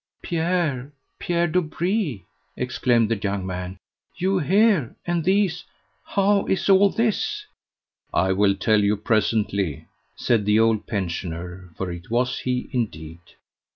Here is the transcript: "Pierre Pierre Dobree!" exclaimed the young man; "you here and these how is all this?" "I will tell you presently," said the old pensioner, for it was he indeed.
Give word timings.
"Pierre 0.23 0.91
Pierre 1.19 1.47
Dobree!" 1.47 2.23
exclaimed 2.57 3.07
the 3.11 3.15
young 3.17 3.45
man; 3.45 3.77
"you 4.15 4.39
here 4.39 4.95
and 5.05 5.23
these 5.23 5.63
how 6.03 6.47
is 6.47 6.67
all 6.69 6.89
this?" 6.89 7.45
"I 8.11 8.31
will 8.31 8.55
tell 8.55 8.83
you 8.83 8.97
presently," 8.97 9.85
said 10.15 10.45
the 10.45 10.59
old 10.59 10.87
pensioner, 10.87 11.69
for 11.77 11.91
it 11.91 12.09
was 12.09 12.39
he 12.39 12.67
indeed. 12.73 13.19